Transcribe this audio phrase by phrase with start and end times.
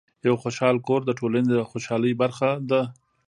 [0.27, 2.81] یو خوشحال کور د ټولنې د خوشحالۍ برخه ده.